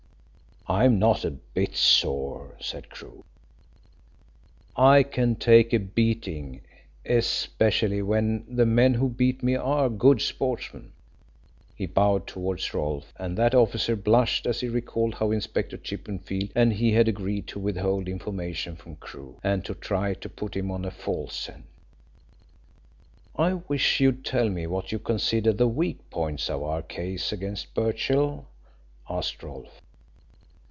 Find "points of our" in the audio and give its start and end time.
26.11-26.83